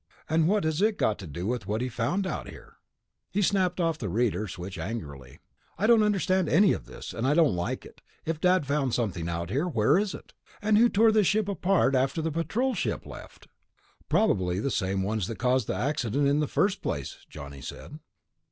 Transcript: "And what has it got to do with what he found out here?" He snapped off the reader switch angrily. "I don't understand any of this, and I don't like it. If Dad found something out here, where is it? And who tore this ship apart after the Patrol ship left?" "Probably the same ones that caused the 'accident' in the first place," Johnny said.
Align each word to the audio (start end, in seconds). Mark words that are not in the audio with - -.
"And 0.27 0.47
what 0.47 0.63
has 0.63 0.81
it 0.81 0.97
got 0.97 1.19
to 1.19 1.27
do 1.27 1.45
with 1.45 1.67
what 1.67 1.79
he 1.79 1.87
found 1.87 2.25
out 2.25 2.49
here?" 2.49 2.77
He 3.29 3.43
snapped 3.43 3.79
off 3.79 3.99
the 3.99 4.09
reader 4.09 4.47
switch 4.47 4.79
angrily. 4.79 5.37
"I 5.77 5.85
don't 5.85 6.01
understand 6.01 6.49
any 6.49 6.73
of 6.73 6.87
this, 6.87 7.13
and 7.13 7.27
I 7.27 7.35
don't 7.35 7.55
like 7.55 7.85
it. 7.85 8.01
If 8.25 8.41
Dad 8.41 8.65
found 8.65 8.95
something 8.95 9.29
out 9.29 9.51
here, 9.51 9.67
where 9.67 9.99
is 9.99 10.15
it? 10.15 10.33
And 10.59 10.79
who 10.79 10.89
tore 10.89 11.11
this 11.11 11.27
ship 11.27 11.47
apart 11.47 11.93
after 11.93 12.19
the 12.19 12.31
Patrol 12.31 12.73
ship 12.73 13.05
left?" 13.05 13.47
"Probably 14.09 14.59
the 14.59 14.71
same 14.71 15.03
ones 15.03 15.27
that 15.27 15.37
caused 15.37 15.67
the 15.67 15.75
'accident' 15.75 16.27
in 16.27 16.39
the 16.39 16.47
first 16.47 16.81
place," 16.81 17.17
Johnny 17.29 17.61
said. 17.61 17.99